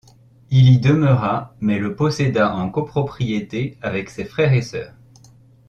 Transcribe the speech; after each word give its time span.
Il 0.49 0.67
y 0.69 0.79
demeura, 0.79 1.53
mais 1.61 1.77
le 1.77 1.95
posséda 1.95 2.55
en 2.55 2.71
copropriété 2.71 3.77
avec 3.83 4.09
ses 4.09 4.25
frères 4.25 4.51
et 4.53 4.63
sœurs. 4.63 4.95